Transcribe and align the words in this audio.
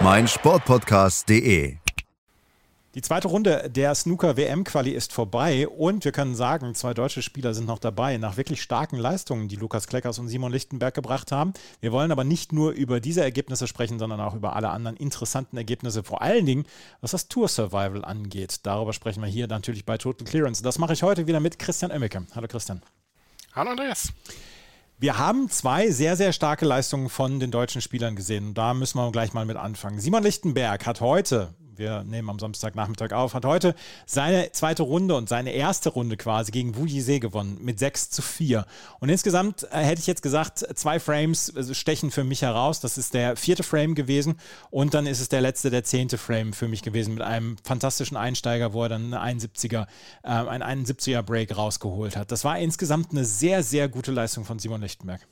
meinsportpodcast.de. 0.00 1.76
Die 2.94 3.02
zweite 3.02 3.26
Runde 3.26 3.68
der 3.70 3.92
Snooker-WM-Quali 3.92 4.90
ist 4.90 5.12
vorbei 5.12 5.66
und 5.66 6.04
wir 6.04 6.12
können 6.12 6.36
sagen, 6.36 6.76
zwei 6.76 6.94
deutsche 6.94 7.22
Spieler 7.22 7.52
sind 7.52 7.66
noch 7.66 7.80
dabei, 7.80 8.18
nach 8.18 8.36
wirklich 8.36 8.62
starken 8.62 8.96
Leistungen, 8.96 9.48
die 9.48 9.56
Lukas 9.56 9.88
Kleckers 9.88 10.20
und 10.20 10.28
Simon 10.28 10.52
Lichtenberg 10.52 10.94
gebracht 10.94 11.32
haben. 11.32 11.54
Wir 11.80 11.90
wollen 11.90 12.12
aber 12.12 12.22
nicht 12.22 12.52
nur 12.52 12.70
über 12.70 13.00
diese 13.00 13.22
Ergebnisse 13.22 13.66
sprechen, 13.66 13.98
sondern 13.98 14.20
auch 14.20 14.34
über 14.34 14.54
alle 14.54 14.68
anderen 14.68 14.96
interessanten 14.96 15.56
Ergebnisse, 15.56 16.04
vor 16.04 16.22
allen 16.22 16.46
Dingen, 16.46 16.66
was 17.00 17.10
das 17.10 17.26
Tour-Survival 17.26 18.04
angeht. 18.04 18.60
Darüber 18.62 18.92
sprechen 18.92 19.22
wir 19.22 19.28
hier 19.28 19.48
natürlich 19.48 19.84
bei 19.84 19.98
Total 19.98 20.24
Clearance. 20.24 20.62
Das 20.62 20.78
mache 20.78 20.92
ich 20.92 21.02
heute 21.02 21.26
wieder 21.26 21.40
mit 21.40 21.58
Christian 21.58 21.90
Oemmeke. 21.90 22.24
Hallo 22.34 22.46
Christian. 22.46 22.80
Hallo 23.54 23.70
Andreas. 23.70 24.12
Wir 24.98 25.18
haben 25.18 25.50
zwei 25.50 25.90
sehr, 25.90 26.16
sehr 26.16 26.32
starke 26.32 26.64
Leistungen 26.64 27.08
von 27.08 27.40
den 27.40 27.50
deutschen 27.50 27.80
Spielern 27.80 28.14
gesehen. 28.14 28.54
Da 28.54 28.74
müssen 28.74 28.98
wir 28.98 29.10
gleich 29.10 29.32
mal 29.32 29.44
mit 29.44 29.56
anfangen. 29.56 29.98
Simon 29.98 30.22
Lichtenberg 30.22 30.86
hat 30.86 31.00
heute, 31.00 31.54
wir 31.78 32.04
nehmen 32.04 32.30
am 32.30 32.38
Samstagnachmittag 32.38 33.12
auf, 33.12 33.34
hat 33.34 33.44
heute 33.44 33.74
seine 34.06 34.52
zweite 34.52 34.82
Runde 34.82 35.14
und 35.14 35.28
seine 35.28 35.52
erste 35.52 35.90
Runde 35.90 36.16
quasi 36.16 36.52
gegen 36.52 36.76
Wu 36.76 36.86
Yizhe 36.86 37.20
gewonnen 37.20 37.58
mit 37.60 37.78
6 37.78 38.10
zu 38.10 38.22
4. 38.22 38.66
Und 39.00 39.08
insgesamt 39.08 39.64
äh, 39.70 39.78
hätte 39.78 40.00
ich 40.00 40.06
jetzt 40.06 40.22
gesagt, 40.22 40.58
zwei 40.74 41.00
Frames 41.00 41.48
äh, 41.50 41.74
stechen 41.74 42.10
für 42.10 42.24
mich 42.24 42.42
heraus. 42.42 42.80
Das 42.80 42.98
ist 42.98 43.14
der 43.14 43.36
vierte 43.36 43.62
Frame 43.62 43.94
gewesen 43.94 44.38
und 44.70 44.94
dann 44.94 45.06
ist 45.06 45.20
es 45.20 45.28
der 45.28 45.40
letzte, 45.40 45.70
der 45.70 45.84
zehnte 45.84 46.18
Frame 46.18 46.52
für 46.52 46.68
mich 46.68 46.82
gewesen 46.82 47.14
mit 47.14 47.22
einem 47.22 47.56
fantastischen 47.64 48.16
Einsteiger, 48.16 48.72
wo 48.72 48.82
er 48.82 48.88
dann 48.88 49.12
eine 49.14 49.38
71er, 49.38 49.86
äh, 50.22 50.28
ein 50.28 50.62
71er 50.62 51.22
Break 51.22 51.56
rausgeholt 51.56 52.16
hat. 52.16 52.32
Das 52.32 52.44
war 52.44 52.58
insgesamt 52.58 53.12
eine 53.12 53.24
sehr, 53.24 53.62
sehr 53.62 53.88
gute 53.88 54.12
Leistung 54.12 54.44
von 54.44 54.58
Simon 54.58 54.80
Lichtenberg. 54.80 55.26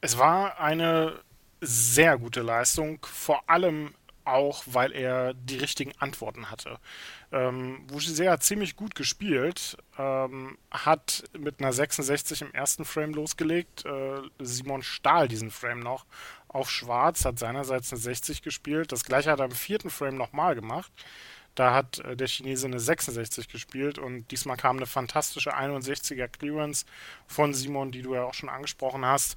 Es 0.00 0.16
war 0.16 0.60
eine 0.60 1.14
sehr 1.60 2.18
gute 2.18 2.42
Leistung, 2.42 3.04
vor 3.04 3.42
allem 3.48 3.94
auch, 4.28 4.62
weil 4.66 4.92
er 4.92 5.34
die 5.34 5.56
richtigen 5.56 5.92
Antworten 5.98 6.50
hatte. 6.50 6.78
Ähm, 7.32 7.86
hat 7.90 8.42
ziemlich 8.42 8.76
gut 8.76 8.94
gespielt, 8.94 9.76
ähm, 9.98 10.58
hat 10.70 11.24
mit 11.38 11.60
einer 11.60 11.72
66 11.72 12.42
im 12.42 12.52
ersten 12.52 12.84
Frame 12.84 13.12
losgelegt. 13.12 13.84
Äh, 13.84 14.20
Simon 14.38 14.82
stahl 14.82 15.28
diesen 15.28 15.50
Frame 15.50 15.80
noch 15.80 16.06
auf 16.48 16.70
Schwarz, 16.70 17.24
hat 17.24 17.38
seinerseits 17.38 17.92
eine 17.92 18.00
60 18.00 18.42
gespielt. 18.42 18.92
Das 18.92 19.04
gleiche 19.04 19.30
hat 19.30 19.40
er 19.40 19.46
im 19.46 19.52
vierten 19.52 19.90
Frame 19.90 20.16
nochmal 20.16 20.54
gemacht. 20.54 20.92
Da 21.58 21.74
hat 21.74 21.98
äh, 21.98 22.14
der 22.14 22.28
Chinese 22.28 22.68
eine 22.68 22.78
66 22.78 23.48
gespielt 23.48 23.98
und 23.98 24.30
diesmal 24.30 24.56
kam 24.56 24.76
eine 24.76 24.86
fantastische 24.86 25.56
61er 25.56 26.28
Clearance 26.28 26.86
von 27.26 27.52
Simon, 27.52 27.90
die 27.90 28.02
du 28.02 28.14
ja 28.14 28.22
auch 28.22 28.34
schon 28.34 28.48
angesprochen 28.48 29.04
hast. 29.04 29.36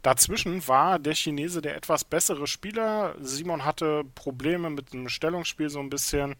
Dazwischen 0.00 0.66
war 0.66 0.98
der 0.98 1.14
Chinese 1.14 1.60
der 1.60 1.76
etwas 1.76 2.04
bessere 2.04 2.46
Spieler. 2.46 3.14
Simon 3.20 3.66
hatte 3.66 4.04
Probleme 4.14 4.70
mit 4.70 4.94
dem 4.94 5.10
Stellungsspiel 5.10 5.68
so 5.68 5.80
ein 5.80 5.90
bisschen 5.90 6.36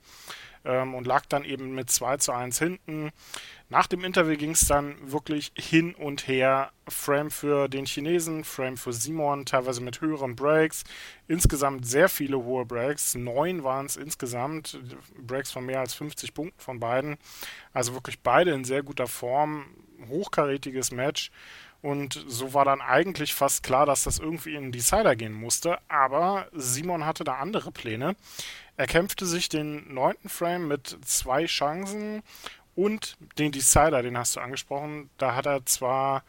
ähm, 0.64 0.94
und 0.94 1.06
lag 1.06 1.26
dann 1.26 1.44
eben 1.44 1.74
mit 1.74 1.90
2 1.90 2.16
zu 2.18 2.32
1 2.32 2.58
hinten. 2.58 3.10
Nach 3.70 3.86
dem 3.86 4.02
Interview 4.02 4.36
ging 4.36 4.52
es 4.52 4.66
dann 4.66 4.96
wirklich 5.12 5.52
hin 5.54 5.94
und 5.94 6.26
her. 6.26 6.70
Frame 6.88 7.30
für 7.30 7.68
den 7.68 7.84
Chinesen, 7.84 8.44
Frame 8.44 8.78
für 8.78 8.94
Simon, 8.94 9.44
teilweise 9.44 9.82
mit 9.82 10.00
höheren 10.00 10.36
Breaks. 10.36 10.84
Insgesamt 11.26 11.86
sehr 11.86 12.08
viele 12.08 12.38
hohe 12.38 12.64
Breaks. 12.64 13.14
Neun 13.14 13.64
waren 13.64 13.86
es 13.86 13.96
insgesamt. 13.96 14.78
Breaks 15.18 15.50
von 15.50 15.66
mehr 15.66 15.80
als 15.80 15.92
50 15.94 16.32
Punkten 16.32 16.60
von 16.60 16.80
beiden. 16.80 17.18
Also 17.74 17.92
wirklich 17.92 18.20
beide 18.20 18.52
in 18.52 18.64
sehr 18.64 18.82
guter 18.82 19.06
Form. 19.06 19.66
Hochkarätiges 20.08 20.90
Match. 20.90 21.30
Und 21.80 22.24
so 22.26 22.54
war 22.54 22.64
dann 22.64 22.80
eigentlich 22.80 23.34
fast 23.34 23.62
klar, 23.62 23.86
dass 23.86 24.04
das 24.04 24.18
irgendwie 24.18 24.54
in 24.54 24.64
den 24.64 24.72
Decider 24.72 25.14
gehen 25.14 25.32
musste. 25.32 25.78
Aber 25.88 26.48
Simon 26.52 27.04
hatte 27.04 27.22
da 27.22 27.34
andere 27.34 27.70
Pläne. 27.70 28.16
Er 28.78 28.86
kämpfte 28.86 29.26
sich 29.26 29.48
den 29.48 29.92
neunten 29.92 30.28
Frame 30.28 30.68
mit 30.68 30.98
zwei 31.04 31.46
Chancen 31.46 32.22
und 32.76 33.16
den 33.36 33.50
Decider, 33.50 34.02
den 34.02 34.16
hast 34.16 34.36
du 34.36 34.40
angesprochen, 34.40 35.10
da 35.18 35.34
hat 35.34 35.46
er 35.46 35.66
zwar, 35.66 36.22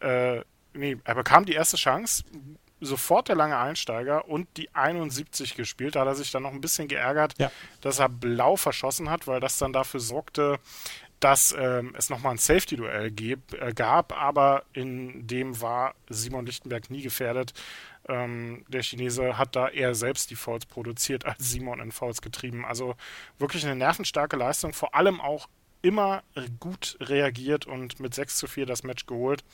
äh, 0.00 0.42
nee, 0.74 0.98
er 1.04 1.14
bekam 1.14 1.46
die 1.46 1.54
erste 1.54 1.78
Chance, 1.78 2.24
sofort 2.82 3.28
der 3.28 3.36
lange 3.36 3.56
Einsteiger 3.56 4.28
und 4.28 4.46
die 4.58 4.68
71 4.74 5.54
gespielt. 5.54 5.96
Da 5.96 6.00
hat 6.00 6.08
er 6.08 6.14
sich 6.14 6.30
dann 6.30 6.42
noch 6.42 6.52
ein 6.52 6.60
bisschen 6.60 6.86
geärgert, 6.86 7.32
ja. 7.38 7.50
dass 7.80 7.98
er 7.98 8.10
blau 8.10 8.56
verschossen 8.56 9.08
hat, 9.08 9.26
weil 9.26 9.40
das 9.40 9.56
dann 9.56 9.72
dafür 9.72 10.00
sorgte, 10.00 10.58
dass 11.20 11.56
ähm, 11.58 11.94
es 11.96 12.10
nochmal 12.10 12.32
ein 12.32 12.38
Safety-Duell 12.38 13.10
äh, 13.18 13.72
gab, 13.72 14.12
aber 14.12 14.64
in 14.74 15.26
dem 15.26 15.62
war 15.62 15.94
Simon 16.10 16.44
Lichtenberg 16.44 16.90
nie 16.90 17.00
gefährdet. 17.00 17.54
Ähm, 18.08 18.64
der 18.68 18.82
Chinese 18.82 19.38
hat 19.38 19.56
da 19.56 19.68
eher 19.68 19.94
selbst 19.94 20.30
die 20.30 20.36
Fouls 20.36 20.66
produziert 20.66 21.24
als 21.24 21.50
Simon 21.50 21.80
in 21.80 21.92
Fouls 21.92 22.22
getrieben. 22.22 22.64
Also 22.64 22.94
wirklich 23.38 23.64
eine 23.64 23.76
nervenstarke 23.76 24.36
Leistung, 24.36 24.72
vor 24.72 24.94
allem 24.94 25.20
auch 25.20 25.48
immer 25.82 26.22
gut 26.60 26.96
reagiert 27.00 27.66
und 27.66 28.00
mit 28.00 28.14
6 28.14 28.36
zu 28.36 28.46
4 28.46 28.66
das 28.66 28.82
Match 28.82 29.06
geholt. 29.06 29.44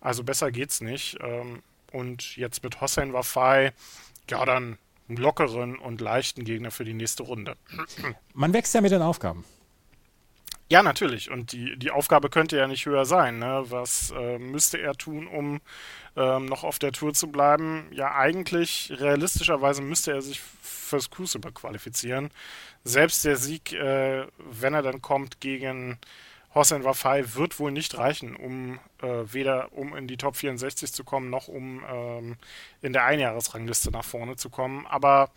Also 0.00 0.22
besser 0.22 0.52
geht's 0.52 0.80
nicht. 0.80 1.18
Ähm, 1.20 1.62
und 1.92 2.36
jetzt 2.36 2.62
mit 2.62 2.80
Hossein 2.80 3.12
Wafai, 3.12 3.72
ja, 4.28 4.44
dann 4.44 4.78
einen 5.08 5.18
lockeren 5.18 5.76
und 5.76 6.00
leichten 6.00 6.44
Gegner 6.44 6.70
für 6.70 6.84
die 6.84 6.94
nächste 6.94 7.22
Runde. 7.22 7.56
Man 8.34 8.52
wächst 8.52 8.74
ja 8.74 8.80
mit 8.80 8.92
den 8.92 9.02
Aufgaben. 9.02 9.44
Ja, 10.70 10.82
natürlich. 10.82 11.30
Und 11.30 11.52
die, 11.52 11.76
die 11.78 11.90
Aufgabe 11.90 12.30
könnte 12.30 12.56
ja 12.56 12.66
nicht 12.66 12.86
höher 12.86 13.04
sein. 13.04 13.38
Ne? 13.38 13.64
Was 13.68 14.12
äh, 14.16 14.38
müsste 14.38 14.78
er 14.78 14.94
tun, 14.94 15.26
um 15.26 15.60
ähm, 16.16 16.46
noch 16.46 16.64
auf 16.64 16.78
der 16.78 16.92
Tour 16.92 17.12
zu 17.12 17.28
bleiben? 17.30 17.86
Ja, 17.92 18.14
eigentlich, 18.14 18.92
realistischerweise 18.96 19.82
müsste 19.82 20.12
er 20.12 20.22
sich 20.22 20.40
fürs 20.40 21.10
Crucible 21.10 21.52
qualifizieren. 21.52 22.30
Selbst 22.82 23.24
der 23.24 23.36
Sieg, 23.36 23.72
äh, 23.72 24.26
wenn 24.38 24.74
er 24.74 24.82
dann 24.82 25.02
kommt 25.02 25.40
gegen 25.40 25.98
Hossein 26.54 26.84
Wafai, 26.84 27.34
wird 27.34 27.58
wohl 27.58 27.70
nicht 27.72 27.98
reichen, 27.98 28.34
um 28.34 28.78
äh, 29.02 29.06
weder 29.26 29.72
um 29.72 29.94
in 29.94 30.06
die 30.06 30.16
Top 30.16 30.36
64 30.36 30.92
zu 30.92 31.04
kommen, 31.04 31.28
noch 31.28 31.48
um 31.48 31.84
ähm, 31.90 32.36
in 32.80 32.92
der 32.94 33.04
Einjahresrangliste 33.04 33.90
nach 33.90 34.04
vorne 34.04 34.36
zu 34.36 34.48
kommen. 34.50 34.86
Aber 34.86 35.30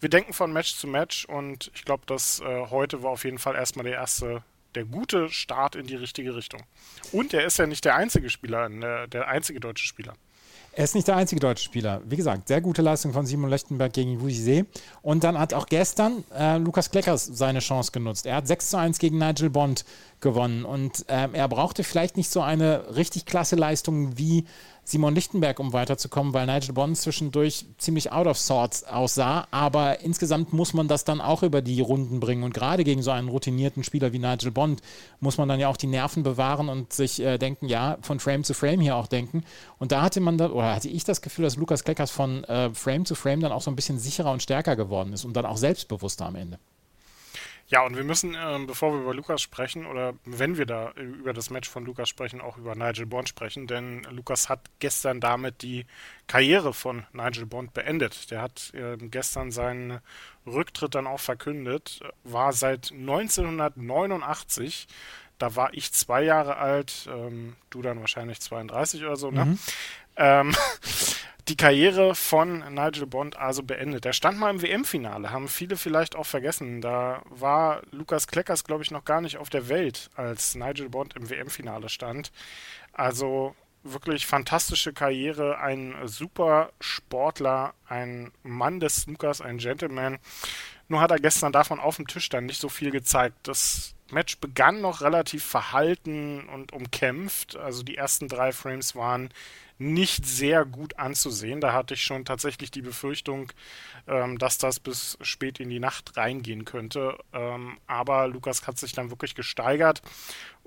wir 0.00 0.08
denken 0.08 0.32
von 0.32 0.52
Match 0.52 0.76
zu 0.76 0.86
Match 0.86 1.26
und 1.26 1.70
ich 1.74 1.84
glaube, 1.84 2.04
dass 2.06 2.40
äh, 2.40 2.66
heute 2.70 3.02
war 3.02 3.10
auf 3.10 3.24
jeden 3.24 3.38
Fall 3.38 3.56
erstmal 3.56 3.84
der 3.84 3.94
erste 3.94 4.42
der 4.74 4.84
gute 4.84 5.28
Start 5.30 5.76
in 5.76 5.86
die 5.86 5.96
richtige 5.96 6.34
Richtung. 6.34 6.62
Und 7.12 7.34
er 7.34 7.44
ist 7.44 7.58
ja 7.58 7.66
nicht 7.66 7.84
der 7.84 7.96
einzige 7.96 8.30
Spieler, 8.30 8.68
der, 8.68 9.06
der 9.06 9.28
einzige 9.28 9.60
deutsche 9.60 9.86
Spieler. 9.86 10.14
Er 10.72 10.84
ist 10.84 10.94
nicht 10.94 11.08
der 11.08 11.16
einzige 11.16 11.40
deutsche 11.40 11.64
Spieler. 11.64 12.00
Wie 12.04 12.16
gesagt, 12.16 12.46
sehr 12.46 12.60
gute 12.60 12.80
Leistung 12.80 13.12
von 13.12 13.26
Simon 13.26 13.50
Lechtenberg 13.50 13.92
gegen 13.92 14.20
Wu 14.20 14.28
Und 15.02 15.24
dann 15.24 15.36
hat 15.36 15.52
auch 15.52 15.66
gestern 15.66 16.22
äh, 16.32 16.58
Lukas 16.58 16.92
Kleckers 16.92 17.24
seine 17.26 17.58
Chance 17.58 17.90
genutzt. 17.90 18.24
Er 18.24 18.36
hat 18.36 18.46
6 18.46 18.70
zu 18.70 18.76
1 18.78 18.98
gegen 19.00 19.18
Nigel 19.18 19.50
Bond 19.50 19.84
gewonnen. 20.20 20.64
Und 20.64 21.08
äh, 21.08 21.28
er 21.32 21.48
brauchte 21.48 21.82
vielleicht 21.82 22.16
nicht 22.16 22.30
so 22.30 22.40
eine 22.40 22.94
richtig 22.94 23.26
klasse 23.26 23.56
Leistung 23.56 24.16
wie 24.16 24.46
Simon 24.90 25.14
Lichtenberg, 25.14 25.60
um 25.60 25.72
weiterzukommen, 25.72 26.34
weil 26.34 26.46
Nigel 26.46 26.74
Bond 26.74 26.96
zwischendurch 26.98 27.64
ziemlich 27.78 28.10
out 28.10 28.26
of 28.26 28.36
sorts 28.36 28.82
aussah. 28.82 29.46
Aber 29.52 30.00
insgesamt 30.00 30.52
muss 30.52 30.74
man 30.74 30.88
das 30.88 31.04
dann 31.04 31.20
auch 31.20 31.44
über 31.44 31.62
die 31.62 31.80
Runden 31.80 32.18
bringen. 32.18 32.42
Und 32.42 32.54
gerade 32.54 32.82
gegen 32.82 33.00
so 33.00 33.12
einen 33.12 33.28
routinierten 33.28 33.84
Spieler 33.84 34.12
wie 34.12 34.18
Nigel 34.18 34.50
Bond 34.50 34.82
muss 35.20 35.38
man 35.38 35.48
dann 35.48 35.60
ja 35.60 35.68
auch 35.68 35.76
die 35.76 35.86
Nerven 35.86 36.24
bewahren 36.24 36.68
und 36.68 36.92
sich 36.92 37.20
äh, 37.20 37.38
denken, 37.38 37.66
ja, 37.68 37.98
von 38.02 38.18
Frame 38.18 38.42
zu 38.42 38.52
Frame 38.52 38.80
hier 38.80 38.96
auch 38.96 39.06
denken. 39.06 39.44
Und 39.78 39.92
da 39.92 40.02
hatte 40.02 40.18
man 40.18 40.38
da, 40.38 40.50
oder 40.50 40.74
hatte 40.74 40.88
ich 40.88 41.04
das 41.04 41.22
Gefühl, 41.22 41.44
dass 41.44 41.54
Lukas 41.54 41.84
Kleckers 41.84 42.10
von 42.10 42.42
äh, 42.44 42.74
Frame 42.74 43.04
zu 43.04 43.14
Frame 43.14 43.42
dann 43.42 43.52
auch 43.52 43.62
so 43.62 43.70
ein 43.70 43.76
bisschen 43.76 44.00
sicherer 44.00 44.32
und 44.32 44.42
stärker 44.42 44.74
geworden 44.74 45.12
ist 45.12 45.24
und 45.24 45.34
dann 45.34 45.46
auch 45.46 45.56
selbstbewusster 45.56 46.26
am 46.26 46.34
Ende. 46.34 46.58
Ja, 47.70 47.82
und 47.82 47.96
wir 47.96 48.02
müssen, 48.02 48.36
ähm, 48.36 48.66
bevor 48.66 48.92
wir 48.92 49.00
über 49.00 49.14
Lukas 49.14 49.40
sprechen, 49.40 49.86
oder 49.86 50.14
wenn 50.24 50.58
wir 50.58 50.66
da 50.66 50.90
über 50.92 51.32
das 51.32 51.50
Match 51.50 51.70
von 51.70 51.84
Lukas 51.84 52.08
sprechen, 52.08 52.40
auch 52.40 52.56
über 52.56 52.74
Nigel 52.74 53.06
Bond 53.06 53.28
sprechen, 53.28 53.68
denn 53.68 54.02
Lukas 54.10 54.48
hat 54.48 54.58
gestern 54.80 55.20
damit 55.20 55.62
die 55.62 55.86
Karriere 56.26 56.74
von 56.74 57.06
Nigel 57.12 57.46
Bond 57.46 57.72
beendet. 57.72 58.32
Der 58.32 58.42
hat 58.42 58.72
äh, 58.74 58.96
gestern 58.98 59.52
seinen 59.52 60.00
Rücktritt 60.46 60.96
dann 60.96 61.06
auch 61.06 61.20
verkündet, 61.20 62.00
war 62.24 62.52
seit 62.52 62.90
1989 62.90 64.88
da 65.38 65.56
war 65.56 65.72
ich 65.72 65.92
zwei 65.92 66.22
Jahre 66.22 66.58
alt, 66.58 67.08
ähm, 67.10 67.56
du 67.70 67.80
dann 67.80 68.00
wahrscheinlich 68.00 68.40
32 68.40 69.02
oder 69.04 69.16
so, 69.16 69.30
ne? 69.30 69.46
Mhm. 69.46 69.58
Ähm, 70.16 70.54
die 71.50 71.56
Karriere 71.56 72.14
von 72.14 72.60
Nigel 72.72 73.06
Bond 73.06 73.36
also 73.36 73.64
beendet. 73.64 74.06
Er 74.06 74.12
stand 74.12 74.38
mal 74.38 74.50
im 74.50 74.62
WM-Finale, 74.62 75.32
haben 75.32 75.48
viele 75.48 75.76
vielleicht 75.76 76.14
auch 76.14 76.24
vergessen. 76.24 76.80
Da 76.80 77.22
war 77.28 77.82
Lukas 77.90 78.28
Kleckers, 78.28 78.62
glaube 78.62 78.84
ich, 78.84 78.92
noch 78.92 79.04
gar 79.04 79.20
nicht 79.20 79.36
auf 79.36 79.50
der 79.50 79.68
Welt, 79.68 80.10
als 80.14 80.54
Nigel 80.54 80.88
Bond 80.88 81.16
im 81.16 81.28
WM-Finale 81.28 81.88
stand. 81.88 82.30
Also 82.92 83.56
wirklich 83.82 84.26
fantastische 84.26 84.92
Karriere, 84.92 85.58
ein 85.58 85.96
super 86.04 86.70
Sportler, 86.78 87.74
ein 87.88 88.30
Mann 88.44 88.78
des 88.78 89.02
Snookers, 89.02 89.40
ein 89.40 89.58
Gentleman. 89.58 90.18
Nur 90.86 91.00
hat 91.00 91.10
er 91.10 91.18
gestern 91.18 91.52
davon 91.52 91.80
auf 91.80 91.96
dem 91.96 92.06
Tisch 92.06 92.28
dann 92.28 92.46
nicht 92.46 92.60
so 92.60 92.68
viel 92.68 92.92
gezeigt. 92.92 93.36
Das 93.42 93.94
Match 94.12 94.38
begann 94.38 94.80
noch 94.80 95.00
relativ 95.00 95.44
verhalten 95.44 96.48
und 96.48 96.72
umkämpft. 96.72 97.56
Also 97.56 97.82
die 97.82 97.96
ersten 97.96 98.28
drei 98.28 98.52
Frames 98.52 98.94
waren 98.94 99.30
nicht 99.80 100.26
sehr 100.26 100.66
gut 100.66 100.98
anzusehen. 100.98 101.60
Da 101.60 101.72
hatte 101.72 101.94
ich 101.94 102.04
schon 102.04 102.26
tatsächlich 102.26 102.70
die 102.70 102.82
Befürchtung, 102.82 103.50
ähm, 104.06 104.38
dass 104.38 104.58
das 104.58 104.78
bis 104.78 105.16
spät 105.22 105.58
in 105.58 105.70
die 105.70 105.80
Nacht 105.80 106.18
reingehen 106.18 106.66
könnte. 106.66 107.16
Ähm, 107.32 107.78
aber 107.86 108.28
Lukas 108.28 108.66
hat 108.66 108.78
sich 108.78 108.92
dann 108.92 109.10
wirklich 109.10 109.34
gesteigert 109.34 110.02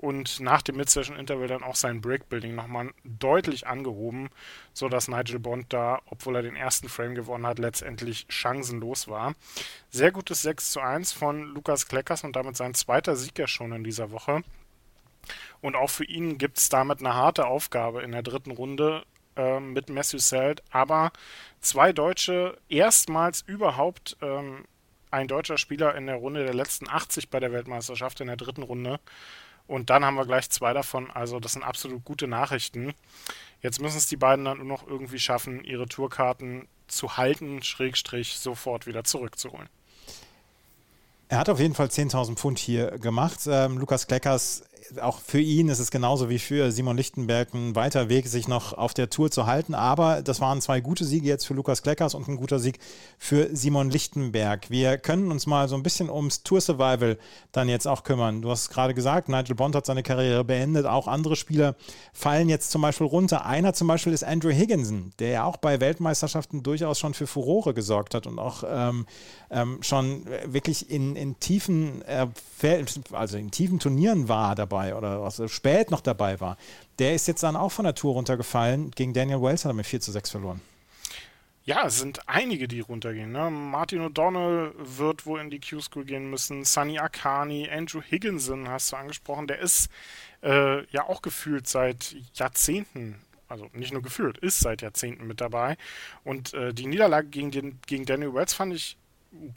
und 0.04 0.40
nach 0.40 0.62
dem 0.62 0.76
Mid-Session-Interval 0.76 1.46
dann 1.46 1.62
auch 1.62 1.76
sein 1.76 2.00
Breakbuilding 2.00 2.54
nochmal 2.54 2.92
deutlich 3.04 3.66
angehoben, 3.66 4.28
sodass 4.72 5.08
Nigel 5.08 5.38
Bond 5.38 5.72
da, 5.72 6.02
obwohl 6.06 6.36
er 6.36 6.42
den 6.42 6.56
ersten 6.56 6.88
Frame 6.88 7.14
gewonnen 7.14 7.46
hat, 7.46 7.58
letztendlich 7.58 8.26
chancenlos 8.28 9.08
war. 9.08 9.34
Sehr 9.90 10.10
gutes 10.10 10.42
6 10.42 10.72
zu 10.72 10.80
1 10.80 11.12
von 11.12 11.54
Lukas 11.54 11.86
Kleckers 11.86 12.24
und 12.24 12.34
damit 12.36 12.56
sein 12.56 12.74
zweiter 12.74 13.16
Sieg 13.16 13.33
ja 13.38 13.46
schon 13.46 13.72
in 13.72 13.84
dieser 13.84 14.10
Woche. 14.10 14.42
Und 15.60 15.76
auch 15.76 15.90
für 15.90 16.04
ihn 16.04 16.38
gibt 16.38 16.58
es 16.58 16.68
damit 16.68 17.00
eine 17.00 17.14
harte 17.14 17.46
Aufgabe 17.46 18.02
in 18.02 18.12
der 18.12 18.22
dritten 18.22 18.50
Runde 18.50 19.04
äh, 19.36 19.60
mit 19.60 19.88
Matthew 19.88 20.18
Selt. 20.18 20.62
Aber 20.70 21.12
zwei 21.60 21.92
Deutsche, 21.92 22.58
erstmals 22.68 23.42
überhaupt 23.42 24.16
ähm, 24.20 24.64
ein 25.10 25.28
deutscher 25.28 25.58
Spieler 25.58 25.94
in 25.94 26.06
der 26.06 26.16
Runde 26.16 26.44
der 26.44 26.54
letzten 26.54 26.88
80 26.88 27.30
bei 27.30 27.40
der 27.40 27.52
Weltmeisterschaft 27.52 28.20
in 28.20 28.26
der 28.26 28.36
dritten 28.36 28.62
Runde. 28.62 29.00
Und 29.66 29.88
dann 29.88 30.04
haben 30.04 30.16
wir 30.16 30.26
gleich 30.26 30.50
zwei 30.50 30.72
davon. 30.72 31.10
Also 31.10 31.40
das 31.40 31.52
sind 31.52 31.62
absolut 31.62 32.04
gute 32.04 32.26
Nachrichten. 32.26 32.92
Jetzt 33.62 33.80
müssen 33.80 33.96
es 33.96 34.06
die 34.06 34.16
beiden 34.16 34.44
dann 34.44 34.58
nur 34.58 34.66
noch 34.66 34.86
irgendwie 34.86 35.18
schaffen, 35.18 35.64
ihre 35.64 35.86
Tourkarten 35.86 36.68
zu 36.86 37.16
halten, 37.16 37.62
Schrägstrich 37.62 38.36
sofort 38.38 38.86
wieder 38.86 39.04
zurückzuholen. 39.04 39.68
Er 41.34 41.40
hat 41.40 41.48
auf 41.48 41.58
jeden 41.58 41.74
Fall 41.74 41.88
10.000 41.88 42.36
Pfund 42.36 42.60
hier 42.60 42.92
gemacht. 43.00 43.40
Ähm, 43.48 43.76
Lukas 43.78 44.06
Kleckers 44.06 44.62
auch 45.00 45.20
für 45.20 45.40
ihn 45.40 45.68
ist 45.68 45.78
es 45.78 45.90
genauso 45.90 46.28
wie 46.28 46.38
für 46.38 46.70
Simon 46.70 46.96
Lichtenberg 46.96 47.54
ein 47.54 47.74
weiter 47.74 48.08
Weg, 48.08 48.26
sich 48.26 48.48
noch 48.48 48.72
auf 48.72 48.94
der 48.94 49.10
Tour 49.10 49.30
zu 49.30 49.46
halten. 49.46 49.74
Aber 49.74 50.22
das 50.22 50.40
waren 50.40 50.60
zwei 50.60 50.80
gute 50.80 51.04
Siege 51.04 51.26
jetzt 51.26 51.46
für 51.46 51.54
Lukas 51.54 51.82
Kleckers 51.82 52.14
und 52.14 52.28
ein 52.28 52.36
guter 52.36 52.58
Sieg 52.58 52.78
für 53.18 53.48
Simon 53.54 53.90
Lichtenberg. 53.90 54.70
Wir 54.70 54.98
können 54.98 55.30
uns 55.30 55.46
mal 55.46 55.68
so 55.68 55.76
ein 55.76 55.82
bisschen 55.82 56.10
ums 56.10 56.42
Tour 56.42 56.60
Survival 56.60 57.18
dann 57.52 57.68
jetzt 57.68 57.86
auch 57.86 58.04
kümmern. 58.04 58.42
Du 58.42 58.50
hast 58.50 58.70
gerade 58.70 58.94
gesagt, 58.94 59.28
Nigel 59.28 59.54
Bond 59.54 59.74
hat 59.74 59.86
seine 59.86 60.02
Karriere 60.02 60.44
beendet. 60.44 60.86
Auch 60.86 61.08
andere 61.08 61.36
Spieler 61.36 61.76
fallen 62.12 62.48
jetzt 62.48 62.70
zum 62.70 62.82
Beispiel 62.82 63.06
runter. 63.06 63.46
Einer 63.46 63.72
zum 63.72 63.88
Beispiel 63.88 64.12
ist 64.12 64.24
Andrew 64.24 64.50
Higginson, 64.50 65.12
der 65.18 65.28
ja 65.28 65.44
auch 65.44 65.56
bei 65.56 65.80
Weltmeisterschaften 65.80 66.62
durchaus 66.62 66.98
schon 66.98 67.14
für 67.14 67.26
Furore 67.26 67.74
gesorgt 67.74 68.14
hat 68.14 68.26
und 68.26 68.38
auch 68.38 68.64
ähm, 68.66 69.06
ähm, 69.50 69.78
schon 69.82 70.26
wirklich 70.46 70.90
in, 70.90 71.16
in 71.16 71.38
tiefen, 71.40 72.02
äh, 72.02 72.26
also 73.12 73.36
in 73.36 73.50
tiefen 73.50 73.78
Turnieren 73.78 74.28
war 74.28 74.54
dabei 74.54 74.73
dabei 74.74 74.94
oder 74.94 75.20
also 75.22 75.48
spät 75.48 75.90
noch 75.90 76.00
dabei 76.00 76.40
war, 76.40 76.56
der 76.98 77.14
ist 77.14 77.28
jetzt 77.28 77.42
dann 77.42 77.56
auch 77.56 77.70
von 77.70 77.84
der 77.84 77.94
Tour 77.94 78.14
runtergefallen. 78.14 78.90
Gegen 78.90 79.12
Daniel 79.12 79.42
Wells 79.42 79.64
hat 79.64 79.70
er 79.70 79.74
mit 79.74 79.86
4 79.86 80.00
zu 80.00 80.12
6 80.12 80.30
verloren. 80.30 80.60
Ja, 81.64 81.86
es 81.86 81.98
sind 81.98 82.28
einige, 82.28 82.68
die 82.68 82.80
runtergehen. 82.80 83.32
Ne? 83.32 83.50
Martin 83.50 84.02
O'Donnell 84.02 84.72
wird 84.76 85.24
wohl 85.24 85.40
in 85.40 85.48
die 85.48 85.60
Q-School 85.60 86.04
gehen 86.04 86.28
müssen. 86.28 86.64
Sunny 86.64 86.98
Akani, 86.98 87.70
Andrew 87.70 88.02
Higginson 88.02 88.68
hast 88.68 88.92
du 88.92 88.96
angesprochen. 88.96 89.46
Der 89.46 89.60
ist 89.60 89.88
äh, 90.42 90.84
ja 90.90 91.08
auch 91.08 91.22
gefühlt 91.22 91.66
seit 91.66 92.16
Jahrzehnten 92.34 93.16
also 93.46 93.68
nicht 93.74 93.92
nur 93.92 94.02
gefühlt, 94.02 94.38
ist 94.38 94.60
seit 94.60 94.82
Jahrzehnten 94.82 95.26
mit 95.26 95.40
dabei. 95.40 95.76
Und 96.24 96.54
äh, 96.54 96.72
die 96.72 96.86
Niederlage 96.86 97.28
gegen, 97.28 97.50
den, 97.50 97.78
gegen 97.86 98.04
Daniel 98.04 98.34
Wells 98.34 98.54
fand 98.54 98.74
ich 98.74 98.96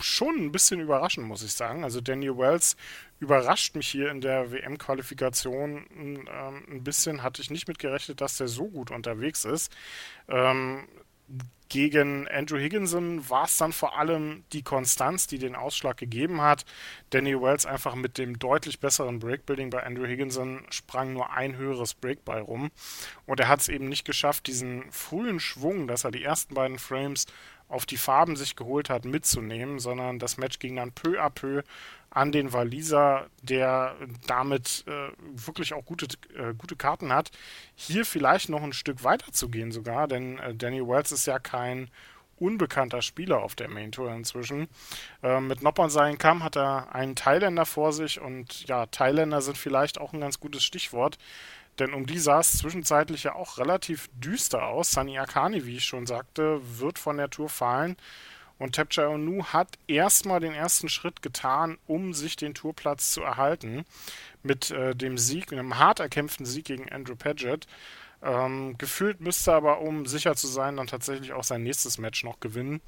schon 0.00 0.36
ein 0.36 0.52
bisschen 0.52 0.80
überraschend, 0.80 1.26
muss 1.26 1.42
ich 1.42 1.52
sagen. 1.52 1.84
Also 1.84 2.00
Daniel 2.00 2.38
Wells 2.38 2.76
überrascht 3.20 3.74
mich 3.74 3.88
hier 3.88 4.10
in 4.10 4.20
der 4.20 4.52
WM-Qualifikation 4.52 5.86
ähm, 5.96 6.64
ein 6.70 6.84
bisschen. 6.84 7.22
Hatte 7.22 7.42
ich 7.42 7.50
nicht 7.50 7.68
mitgerechnet, 7.68 8.20
dass 8.20 8.36
der 8.36 8.48
so 8.48 8.68
gut 8.68 8.90
unterwegs 8.90 9.44
ist. 9.44 9.74
Ähm, 10.28 10.86
gegen 11.68 12.26
Andrew 12.28 12.56
Higginson 12.56 13.28
war 13.28 13.44
es 13.44 13.58
dann 13.58 13.72
vor 13.72 13.98
allem 13.98 14.44
die 14.54 14.62
Konstanz, 14.62 15.26
die 15.26 15.38
den 15.38 15.54
Ausschlag 15.54 15.98
gegeben 15.98 16.40
hat. 16.40 16.64
Danny 17.10 17.38
Wells 17.38 17.66
einfach 17.66 17.94
mit 17.94 18.16
dem 18.16 18.38
deutlich 18.38 18.80
besseren 18.80 19.18
Breakbuilding 19.18 19.68
bei 19.68 19.82
Andrew 19.82 20.06
Higginson 20.06 20.64
sprang 20.70 21.12
nur 21.12 21.30
ein 21.32 21.56
höheres 21.56 21.92
Break 21.92 22.24
bei 22.24 22.40
rum. 22.40 22.70
Und 23.26 23.40
er 23.40 23.48
hat 23.48 23.60
es 23.60 23.68
eben 23.68 23.88
nicht 23.88 24.06
geschafft, 24.06 24.46
diesen 24.46 24.90
frühen 24.90 25.40
Schwung, 25.40 25.86
dass 25.86 26.04
er 26.04 26.10
die 26.10 26.24
ersten 26.24 26.54
beiden 26.54 26.78
Frames 26.78 27.26
auf 27.68 27.86
die 27.86 27.96
Farben 27.96 28.36
sich 28.36 28.56
geholt 28.56 28.90
hat, 28.90 29.04
mitzunehmen, 29.04 29.78
sondern 29.78 30.18
das 30.18 30.38
Match 30.38 30.58
ging 30.58 30.76
dann 30.76 30.92
peu 30.92 31.20
à 31.20 31.30
peu 31.30 31.62
an 32.10 32.32
den 32.32 32.52
Waliser, 32.52 33.26
der 33.42 33.94
damit 34.26 34.84
äh, 34.86 35.10
wirklich 35.18 35.74
auch 35.74 35.84
gute, 35.84 36.06
äh, 36.34 36.54
gute 36.54 36.76
Karten 36.76 37.12
hat, 37.12 37.30
hier 37.74 38.06
vielleicht 38.06 38.48
noch 38.48 38.62
ein 38.62 38.72
Stück 38.72 39.04
weiter 39.04 39.32
zu 39.32 39.50
gehen 39.50 39.72
sogar, 39.72 40.08
denn 40.08 40.38
äh, 40.38 40.54
Danny 40.54 40.86
Wells 40.86 41.12
ist 41.12 41.26
ja 41.26 41.38
kein 41.38 41.90
unbekannter 42.40 43.02
Spieler 43.02 43.42
auf 43.42 43.54
der 43.54 43.68
Main 43.68 43.92
Tour 43.92 44.12
inzwischen. 44.12 44.68
Äh, 45.22 45.40
mit 45.40 45.62
Noppon 45.62 45.90
Kam 46.18 46.44
hat 46.44 46.56
er 46.56 46.94
einen 46.94 47.16
Thailänder 47.16 47.66
vor 47.66 47.92
sich 47.92 48.20
und 48.20 48.66
ja, 48.66 48.86
Thailänder 48.86 49.42
sind 49.42 49.58
vielleicht 49.58 50.00
auch 50.00 50.12
ein 50.12 50.20
ganz 50.20 50.40
gutes 50.40 50.64
Stichwort, 50.64 51.18
denn 51.80 51.94
um 51.94 52.06
die 52.06 52.18
sah 52.18 52.40
es 52.40 52.58
zwischenzeitlich 52.58 53.24
ja 53.24 53.34
auch 53.34 53.58
relativ 53.58 54.08
düster 54.14 54.66
aus. 54.66 54.92
Sani 54.92 55.18
Akani, 55.18 55.64
wie 55.64 55.76
ich 55.76 55.84
schon 55.84 56.06
sagte, 56.06 56.60
wird 56.78 56.98
von 56.98 57.16
der 57.16 57.30
Tour 57.30 57.48
fallen. 57.48 57.96
Und 58.58 58.74
Tapchai 58.74 59.06
Onu 59.06 59.44
hat 59.44 59.78
erstmal 59.86 60.40
den 60.40 60.52
ersten 60.52 60.88
Schritt 60.88 61.22
getan, 61.22 61.78
um 61.86 62.12
sich 62.12 62.34
den 62.34 62.54
Tourplatz 62.54 63.12
zu 63.12 63.22
erhalten. 63.22 63.84
Mit 64.42 64.70
äh, 64.70 64.96
dem 64.96 65.16
Sieg, 65.16 65.52
einem 65.52 65.78
hart 65.78 66.00
erkämpften 66.00 66.44
Sieg 66.44 66.64
gegen 66.66 66.88
Andrew 66.88 67.14
Paget. 67.14 67.66
Ähm, 68.20 68.76
gefühlt 68.76 69.20
müsste 69.20 69.52
aber, 69.52 69.80
um 69.80 70.06
sicher 70.06 70.34
zu 70.34 70.48
sein, 70.48 70.76
dann 70.76 70.88
tatsächlich 70.88 71.32
auch 71.32 71.44
sein 71.44 71.62
nächstes 71.62 71.98
Match 71.98 72.24
noch 72.24 72.40
gewinnen, 72.40 72.80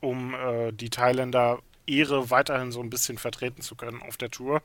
um 0.00 0.34
äh, 0.34 0.72
die 0.72 0.90
Thailänder 0.90 1.58
Ehre 1.88 2.30
weiterhin 2.30 2.70
so 2.70 2.80
ein 2.80 2.90
bisschen 2.90 3.18
vertreten 3.18 3.62
zu 3.62 3.74
können 3.74 4.02
auf 4.02 4.16
der 4.16 4.30
Tour. 4.30 4.62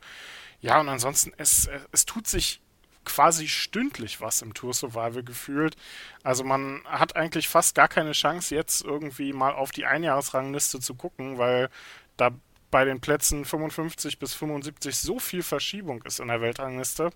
Ja, 0.61 0.79
und 0.79 0.89
ansonsten, 0.89 1.31
es, 1.37 1.69
es 1.91 2.05
tut 2.05 2.27
sich 2.27 2.61
quasi 3.05 3.47
stündlich 3.47 4.21
was 4.21 4.41
im 4.41 4.53
Tour 4.53 4.73
Survival 4.73 5.23
gefühlt. 5.23 5.75
Also 6.23 6.43
man 6.43 6.81
hat 6.85 7.15
eigentlich 7.15 7.47
fast 7.47 7.75
gar 7.75 7.87
keine 7.87 8.13
Chance, 8.13 8.55
jetzt 8.55 8.83
irgendwie 8.83 9.33
mal 9.33 9.53
auf 9.53 9.71
die 9.71 9.85
Einjahresrangliste 9.85 10.79
zu 10.79 10.95
gucken, 10.95 11.37
weil 11.37 11.69
da 12.17 12.31
bei 12.73 12.85
den 12.85 12.99
Plätzen 12.99 13.45
55 13.45 14.17
bis 14.17 14.33
75 14.33 14.97
so 14.97 15.19
viel 15.19 15.43
Verschiebung 15.43 16.01
ist 16.05 16.19
in 16.19 16.27
der 16.27 16.41
Weltrangliste, 16.41 17.11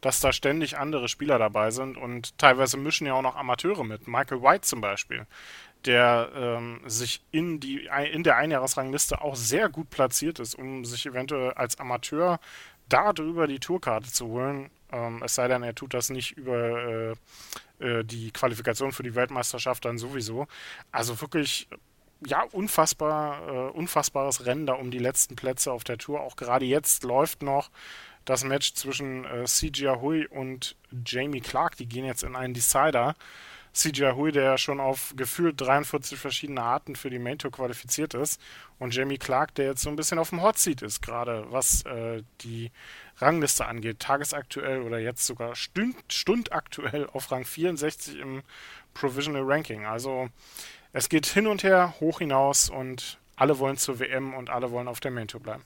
dass 0.00 0.20
da 0.20 0.32
ständig 0.32 0.78
andere 0.78 1.08
Spieler 1.08 1.38
dabei 1.38 1.70
sind 1.72 1.98
und 1.98 2.38
teilweise 2.38 2.78
mischen 2.78 3.06
ja 3.06 3.12
auch 3.12 3.20
noch 3.20 3.36
Amateure 3.36 3.84
mit. 3.84 4.08
Michael 4.08 4.40
White 4.40 4.62
zum 4.62 4.80
Beispiel, 4.80 5.26
der 5.84 6.30
ähm, 6.34 6.80
sich 6.86 7.22
in, 7.32 7.60
die, 7.60 7.86
in 8.12 8.22
der 8.22 8.38
Einjahresrangliste 8.38 9.20
auch 9.20 9.36
sehr 9.36 9.68
gut 9.68 9.90
platziert 9.90 10.38
ist, 10.38 10.54
um 10.54 10.86
sich 10.86 11.04
eventuell 11.04 11.52
als 11.52 11.78
Amateur 11.78 12.40
darüber 12.88 13.46
die 13.46 13.60
Tourkarte 13.60 14.10
zu 14.10 14.28
holen. 14.28 14.70
Ähm, 14.94 15.22
es 15.24 15.34
sei 15.34 15.48
denn, 15.48 15.62
er 15.62 15.74
tut 15.74 15.92
das 15.92 16.10
nicht 16.10 16.36
über 16.36 17.14
äh, 17.80 17.84
äh, 17.84 18.04
die 18.04 18.30
Qualifikation 18.30 18.92
für 18.92 19.02
die 19.02 19.14
Weltmeisterschaft 19.14 19.84
dann 19.84 19.98
sowieso. 19.98 20.46
Also 20.92 21.20
wirklich, 21.20 21.68
ja, 22.24 22.44
unfassbar, 22.52 23.48
äh, 23.48 23.70
unfassbares 23.70 24.46
Rennen 24.46 24.66
da 24.66 24.74
um 24.74 24.90
die 24.90 24.98
letzten 24.98 25.36
Plätze 25.36 25.72
auf 25.72 25.84
der 25.84 25.98
Tour. 25.98 26.20
Auch 26.20 26.36
gerade 26.36 26.64
jetzt 26.64 27.02
läuft 27.02 27.42
noch 27.42 27.70
das 28.24 28.44
Match 28.44 28.74
zwischen 28.74 29.24
äh, 29.24 29.44
CJ 29.44 29.88
Hui 30.00 30.26
und 30.26 30.76
Jamie 31.04 31.40
Clark. 31.40 31.76
Die 31.76 31.86
gehen 31.86 32.04
jetzt 32.04 32.22
in 32.22 32.36
einen 32.36 32.54
Decider. 32.54 33.16
CJ 33.74 34.12
Hui, 34.12 34.30
der 34.30 34.56
schon 34.56 34.78
auf 34.78 35.14
gefühlt 35.16 35.60
43 35.60 36.18
verschiedene 36.18 36.62
Arten 36.62 36.94
für 36.94 37.10
die 37.10 37.18
Main 37.18 37.38
Tour 37.38 37.50
qualifiziert 37.50 38.14
ist. 38.14 38.40
Und 38.78 38.94
Jamie 38.94 39.18
Clark, 39.18 39.54
der 39.56 39.66
jetzt 39.66 39.82
so 39.82 39.90
ein 39.90 39.96
bisschen 39.96 40.18
auf 40.18 40.30
dem 40.30 40.42
Hot 40.42 40.58
Seat 40.58 40.80
ist, 40.82 41.02
gerade 41.02 41.46
was 41.50 41.82
äh, 41.82 42.22
die 42.42 42.70
Rangliste 43.18 43.66
angeht. 43.66 43.98
Tagesaktuell 43.98 44.82
oder 44.82 45.00
jetzt 45.00 45.26
sogar 45.26 45.56
stund, 45.56 45.96
stundaktuell 46.08 47.08
auf 47.12 47.30
Rang 47.32 47.44
64 47.44 48.18
im 48.18 48.42
Provisional 48.94 49.42
Ranking. 49.42 49.84
Also 49.86 50.28
es 50.92 51.08
geht 51.08 51.26
hin 51.26 51.48
und 51.48 51.64
her, 51.64 51.94
hoch 51.98 52.20
hinaus 52.20 52.70
und 52.70 53.18
alle 53.34 53.58
wollen 53.58 53.76
zur 53.76 53.98
WM 53.98 54.34
und 54.34 54.50
alle 54.50 54.70
wollen 54.70 54.86
auf 54.86 55.00
der 55.00 55.10
Main 55.10 55.26
Tour 55.26 55.40
bleiben. 55.40 55.64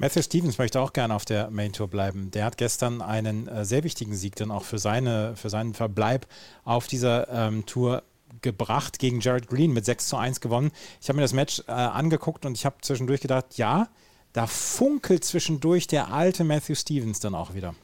Matthew 0.00 0.22
Stevens 0.22 0.56
möchte 0.56 0.80
auch 0.80 0.94
gerne 0.94 1.14
auf 1.14 1.26
der 1.26 1.50
Main 1.50 1.74
Tour 1.74 1.86
bleiben. 1.86 2.30
Der 2.30 2.46
hat 2.46 2.56
gestern 2.56 3.02
einen 3.02 3.46
äh, 3.48 3.66
sehr 3.66 3.84
wichtigen 3.84 4.14
Sieg 4.14 4.34
dann 4.34 4.50
auch 4.50 4.64
für, 4.64 4.78
seine, 4.78 5.36
für 5.36 5.50
seinen 5.50 5.74
Verbleib 5.74 6.26
auf 6.64 6.86
dieser 6.86 7.28
ähm, 7.28 7.66
Tour 7.66 8.02
gebracht 8.40 8.98
gegen 8.98 9.20
Jared 9.20 9.46
Green 9.46 9.74
mit 9.74 9.84
6 9.84 10.06
zu 10.06 10.16
1 10.16 10.40
gewonnen. 10.40 10.70
Ich 11.02 11.10
habe 11.10 11.16
mir 11.16 11.22
das 11.22 11.34
Match 11.34 11.62
äh, 11.68 11.72
angeguckt 11.72 12.46
und 12.46 12.56
ich 12.56 12.64
habe 12.64 12.76
zwischendurch 12.80 13.20
gedacht, 13.20 13.58
ja, 13.58 13.88
da 14.32 14.46
funkelt 14.46 15.22
zwischendurch 15.22 15.86
der 15.86 16.10
alte 16.10 16.44
Matthew 16.44 16.76
Stevens 16.76 17.20
dann 17.20 17.34
auch 17.34 17.52
wieder. 17.52 17.74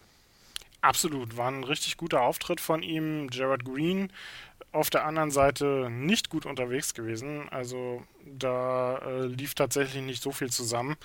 Absolut, 0.81 1.37
war 1.37 1.49
ein 1.49 1.65
richtig 1.65 1.99
guter 1.99 2.23
Auftritt 2.23 2.63
von 2.63 2.83
ihm. 2.83 3.29
Jared 3.31 3.67
Green 3.67 4.11
auf 4.73 4.89
der 4.89 5.05
anderen 5.05 5.31
Seite 5.31 5.89
nicht 5.91 6.31
gut 6.31 6.47
unterwegs 6.47 6.95
gewesen. 6.95 7.49
Also 7.51 8.03
da 8.25 8.99
äh, 8.99 9.27
lief 9.27 9.55
tatsächlich 9.55 10.03
nicht 10.03 10.23
so 10.23 10.33
viel 10.33 10.51
zusammen. 10.51 10.97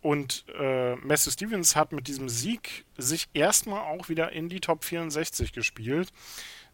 Und 0.00 0.44
äh, 0.58 0.94
Matthew 0.96 1.30
Stevens 1.30 1.74
hat 1.74 1.92
mit 1.92 2.06
diesem 2.06 2.28
Sieg 2.28 2.84
sich 2.96 3.28
erstmal 3.34 3.80
auch 3.80 4.08
wieder 4.08 4.32
in 4.32 4.48
die 4.48 4.60
Top 4.60 4.84
64 4.84 5.52
gespielt. 5.52 6.12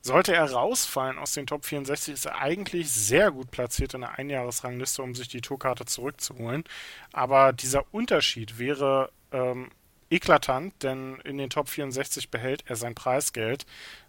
Sollte 0.02 0.35
er 0.35 0.50
rausfallen 0.50 1.19
aus 1.19 1.33
den 1.33 1.47
Top 1.47 1.64
64, 1.64 2.12
ist 2.12 2.26
er 2.26 2.38
eigentlich 2.38 2.90
sehr 2.90 3.31
gut 3.31 3.50
platziert 3.50 3.95
in 3.95 4.02
der 4.02 4.19
Einjahresrangliste, 4.19 5.02
um 5.02 5.14
sich 5.14 5.28
die 5.28 5.40
Tourkarte 5.40 5.87
zurückzuholen. 5.87 6.64
Aber 7.12 7.54
dieser 7.54 7.85
Unterschied 7.95 8.59
wäre 8.59 9.11
ähm, 9.33 9.71
eklatant, 10.11 10.82
denn 10.82 11.20
in 11.25 11.38
den 11.38 11.50
Top 11.50 11.68
64 11.68 12.30
behält 12.30 12.64
er 12.66 12.76
sein 12.76 12.94
Preisgeld. 12.94 13.66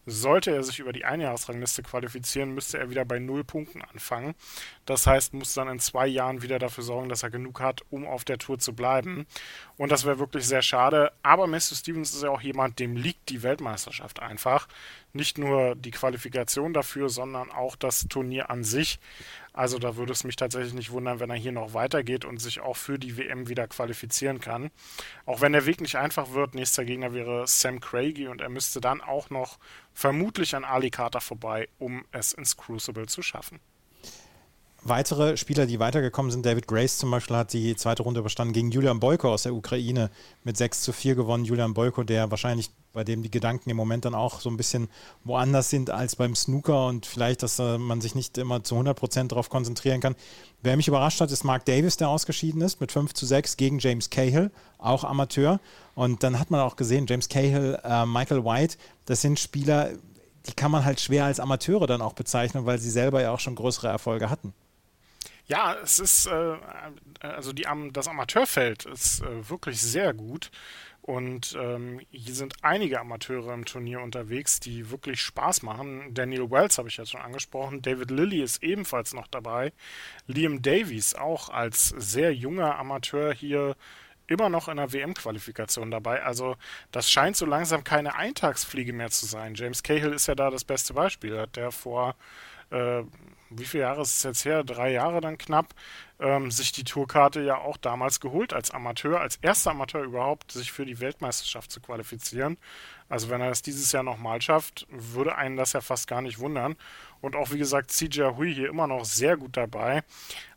Sollte 0.07 0.51
er 0.51 0.61
sich 0.63 0.79
über 0.79 0.93
die 0.93 1.03
Einjahresrangliste 1.03 1.81
qualifizieren, 1.81 2.53
müsste 2.53 2.77
er 2.77 2.91
wieder 2.91 3.05
bei 3.05 3.17
null 3.17 3.43
Punkten 3.43 3.81
anfangen. 3.81 4.35
Das 4.85 5.07
heißt, 5.07 5.33
muss 5.33 5.55
dann 5.55 5.67
in 5.67 5.79
zwei 5.79 6.05
Jahren 6.05 6.43
wieder 6.43 6.59
dafür 6.59 6.83
sorgen, 6.83 7.09
dass 7.09 7.23
er 7.23 7.31
genug 7.31 7.59
hat, 7.59 7.81
um 7.89 8.05
auf 8.05 8.23
der 8.23 8.37
Tour 8.37 8.59
zu 8.59 8.75
bleiben. 8.75 9.25
Und 9.77 9.91
das 9.91 10.05
wäre 10.05 10.19
wirklich 10.19 10.45
sehr 10.45 10.61
schade. 10.61 11.11
Aber 11.23 11.47
Matthew 11.47 11.75
Stevens 11.75 12.13
ist 12.13 12.21
ja 12.21 12.29
auch 12.29 12.41
jemand, 12.41 12.77
dem 12.77 12.95
liegt 12.95 13.29
die 13.29 13.41
Weltmeisterschaft 13.41 14.19
einfach. 14.19 14.67
Nicht 15.11 15.39
nur 15.39 15.75
die 15.75 15.91
Qualifikation 15.91 16.73
dafür, 16.73 17.09
sondern 17.09 17.49
auch 17.49 17.75
das 17.75 18.07
Turnier 18.07 18.51
an 18.51 18.63
sich. 18.63 18.99
Also 19.55 19.79
da 19.79 19.95
würde 19.95 20.11
es 20.11 20.25
mich 20.25 20.35
tatsächlich 20.35 20.73
nicht 20.73 20.91
wundern, 20.91 21.21
wenn 21.21 21.29
er 21.29 21.37
hier 21.37 21.53
noch 21.53 21.73
weitergeht 21.73 22.25
und 22.25 22.39
sich 22.39 22.59
auch 22.59 22.75
für 22.75 22.99
die 22.99 23.15
WM 23.15 23.47
wieder 23.47 23.69
qualifizieren 23.69 24.41
kann. 24.41 24.69
Auch 25.25 25.39
wenn 25.39 25.53
der 25.53 25.65
Weg 25.65 25.79
nicht 25.79 25.95
einfach 25.95 26.31
wird, 26.31 26.55
nächster 26.55 26.83
Gegner 26.83 27.13
wäre 27.13 27.47
Sam 27.47 27.79
Craigie 27.79 28.27
und 28.27 28.41
er 28.41 28.49
müsste 28.49 28.81
dann 28.81 28.99
auch 28.99 29.29
noch 29.29 29.57
vermutlich 29.93 30.57
an 30.57 30.65
Ali 30.65 30.89
Carter 30.89 31.21
vorbei, 31.21 31.69
um 31.79 32.03
es 32.11 32.33
ins 32.33 32.57
Crucible 32.57 33.05
zu 33.05 33.21
schaffen. 33.21 33.61
Weitere 34.87 35.35
Spieler, 35.35 35.65
die 35.65 35.79
weitergekommen 35.79 36.31
sind, 36.31 36.45
David 36.45 36.67
Grace 36.67 36.99
zum 36.99 37.09
Beispiel 37.09 37.35
hat 37.35 37.53
die 37.53 37.75
zweite 37.75 38.03
Runde 38.03 38.19
überstanden 38.19 38.53
gegen 38.53 38.69
Julian 38.69 38.99
Boyko 38.99 39.33
aus 39.33 39.41
der 39.41 39.55
Ukraine 39.55 40.11
mit 40.43 40.57
6 40.57 40.83
zu 40.83 40.93
4 40.93 41.15
gewonnen. 41.15 41.43
Julian 41.43 41.73
Boyko, 41.73 42.03
der 42.03 42.29
wahrscheinlich, 42.29 42.69
bei 42.93 43.03
dem 43.03 43.23
die 43.23 43.31
Gedanken 43.31 43.71
im 43.71 43.77
Moment 43.77 44.05
dann 44.05 44.13
auch 44.13 44.41
so 44.41 44.47
ein 44.51 44.57
bisschen 44.57 44.87
woanders 45.23 45.71
sind 45.71 45.89
als 45.89 46.15
beim 46.15 46.35
Snooker 46.35 46.85
und 46.85 47.07
vielleicht, 47.07 47.41
dass 47.41 47.57
äh, 47.57 47.79
man 47.79 47.99
sich 47.99 48.13
nicht 48.13 48.37
immer 48.37 48.63
zu 48.63 48.75
100 48.75 48.95
Prozent 48.95 49.31
darauf 49.31 49.49
konzentrieren 49.49 50.01
kann. 50.01 50.15
Wer 50.61 50.77
mich 50.77 50.87
überrascht 50.87 51.19
hat, 51.19 51.31
ist 51.31 51.43
Mark 51.43 51.65
Davis, 51.65 51.97
der 51.97 52.09
ausgeschieden 52.09 52.61
ist 52.61 52.79
mit 52.79 52.91
5 52.91 53.15
zu 53.15 53.25
6 53.25 53.57
gegen 53.57 53.79
James 53.79 54.11
Cahill, 54.11 54.51
auch 54.77 55.03
Amateur. 55.03 55.59
Und 55.95 56.21
dann 56.21 56.39
hat 56.39 56.51
man 56.51 56.59
auch 56.59 56.75
gesehen, 56.75 57.07
James 57.09 57.27
Cahill, 57.27 57.79
äh, 57.83 58.05
Michael 58.05 58.45
White, 58.45 58.77
das 59.05 59.21
sind 59.21 59.39
Spieler, 59.39 59.93
die 60.45 60.53
kann 60.53 60.69
man 60.69 60.85
halt 60.85 60.99
schwer 60.99 61.25
als 61.25 61.39
Amateure 61.39 61.87
dann 61.87 62.03
auch 62.03 62.13
bezeichnen, 62.13 62.67
weil 62.67 62.77
sie 62.77 62.91
selber 62.91 63.23
ja 63.23 63.31
auch 63.31 63.39
schon 63.39 63.55
größere 63.55 63.87
Erfolge 63.87 64.29
hatten. 64.29 64.53
Ja, 65.47 65.75
es 65.83 65.99
ist, 65.99 66.25
äh, 66.25 66.57
also 67.19 67.53
die, 67.53 67.67
das 67.91 68.07
Amateurfeld 68.07 68.85
ist 68.85 69.21
äh, 69.21 69.49
wirklich 69.49 69.79
sehr 69.81 70.13
gut. 70.13 70.49
Und 71.01 71.55
ähm, 71.61 72.01
hier 72.09 72.33
sind 72.33 72.55
einige 72.63 72.99
Amateure 72.99 73.53
im 73.53 73.65
Turnier 73.65 74.01
unterwegs, 74.01 74.59
die 74.59 74.89
wirklich 74.89 75.21
Spaß 75.21 75.61
machen. 75.61 76.15
Daniel 76.15 76.49
Wells 76.49 76.79
habe 76.79 76.87
ich 76.87 76.97
jetzt 76.97 77.11
schon 77.11 77.21
angesprochen. 77.21 77.83
David 77.83 78.09
Lilly 78.09 78.41
ist 78.41 78.63
ebenfalls 78.63 79.13
noch 79.13 79.27
dabei. 79.27 79.71
Liam 80.25 80.63
Davies 80.63 81.13
auch 81.13 81.49
als 81.49 81.89
sehr 81.89 82.33
junger 82.33 82.79
Amateur 82.79 83.31
hier 83.35 83.75
immer 84.25 84.49
noch 84.49 84.67
in 84.67 84.77
der 84.77 84.93
WM-Qualifikation 84.93 85.91
dabei. 85.91 86.23
Also 86.23 86.55
das 86.91 87.11
scheint 87.11 87.37
so 87.37 87.45
langsam 87.45 87.83
keine 87.83 88.15
Eintagsfliege 88.15 88.91
mehr 88.91 89.11
zu 89.11 89.27
sein. 89.27 89.53
James 89.53 89.83
Cahill 89.83 90.11
ist 90.13 90.25
ja 90.25 90.33
da 90.33 90.49
das 90.49 90.63
beste 90.63 90.95
Beispiel. 90.95 91.37
Hat 91.37 91.55
der 91.55 91.71
vor 91.71 92.15
äh, 92.71 93.03
wie 93.49 93.65
viele 93.65 93.83
Jahre 93.83 94.01
ist 94.01 94.17
es 94.17 94.23
jetzt 94.23 94.45
her? 94.45 94.63
Drei 94.63 94.91
Jahre 94.91 95.21
dann 95.21 95.37
knapp, 95.37 95.73
ähm, 96.19 96.51
sich 96.51 96.71
die 96.71 96.83
Tourkarte 96.83 97.41
ja 97.41 97.57
auch 97.57 97.77
damals 97.77 98.19
geholt 98.19 98.53
als 98.53 98.71
Amateur, 98.71 99.19
als 99.19 99.37
erster 99.41 99.71
Amateur 99.71 100.03
überhaupt, 100.03 100.51
sich 100.51 100.71
für 100.71 100.85
die 100.85 100.99
Weltmeisterschaft 100.99 101.71
zu 101.71 101.81
qualifizieren. 101.81 102.57
Also 103.09 103.29
wenn 103.29 103.41
er 103.41 103.51
es 103.51 103.61
dieses 103.61 103.91
Jahr 103.91 104.03
nochmal 104.03 104.41
schafft, 104.41 104.87
würde 104.89 105.35
einen 105.35 105.57
das 105.57 105.73
ja 105.73 105.81
fast 105.81 106.07
gar 106.07 106.21
nicht 106.21 106.39
wundern. 106.39 106.75
Und 107.21 107.35
auch 107.35 107.51
wie 107.51 107.57
gesagt, 107.57 107.91
CJ 107.91 108.21
Hui 108.37 108.53
hier 108.53 108.69
immer 108.69 108.87
noch 108.87 109.05
sehr 109.05 109.37
gut 109.37 109.57
dabei. 109.57 110.03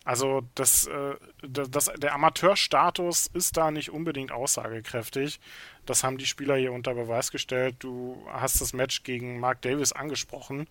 Also 0.04 0.42
das, 0.54 0.86
äh, 0.86 1.16
das, 1.42 1.90
der 1.98 2.14
Amateurstatus 2.14 3.26
ist 3.34 3.58
da 3.58 3.70
nicht 3.70 3.90
unbedingt 3.90 4.32
aussagekräftig. 4.32 5.38
Das 5.84 6.02
haben 6.02 6.16
die 6.16 6.26
Spieler 6.26 6.56
hier 6.56 6.72
unter 6.72 6.94
Beweis 6.94 7.30
gestellt. 7.30 7.76
Du 7.80 8.22
hast 8.30 8.60
das 8.60 8.72
Match 8.72 9.02
gegen 9.02 9.38
Mark 9.38 9.60
Davis 9.62 9.92
angesprochen 9.92 10.66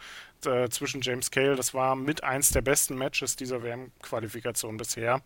äh, 0.45 0.69
zwischen 0.69 1.01
James 1.01 1.29
Cale. 1.29 1.55
Das 1.55 1.75
war 1.75 1.95
mit 1.95 2.23
eins 2.23 2.49
der 2.49 2.61
besten 2.61 2.97
Matches 2.97 3.35
dieser 3.35 3.61
WM-Qualifikation 3.61 4.76
bisher. 4.77 5.21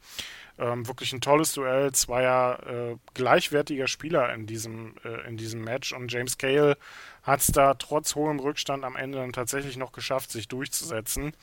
Ähm, 0.58 0.88
wirklich 0.88 1.14
ein 1.14 1.22
tolles 1.22 1.54
Duell 1.54 1.92
zweier 1.92 2.60
äh, 2.68 2.98
gleichwertiger 3.14 3.88
Spieler 3.88 4.34
in 4.34 4.48
diesem, 4.48 4.96
äh, 5.04 5.28
in 5.28 5.38
diesem 5.38 5.64
Match. 5.64 5.94
Und 5.94 6.12
James 6.12 6.38
Cale 6.38 6.78
hat 7.24 7.40
es 7.42 7.48
da 7.48 7.74
trotz 7.74 8.16
hohem 8.16 8.40
Rückstand 8.40 8.84
am 8.84 8.96
Ende 8.96 9.20
dann 9.20 9.34
tatsächlich 9.34 9.78
noch 9.78 9.92
geschafft, 9.92 10.32
sich 10.32 10.48
durchzusetzen. 10.48 11.34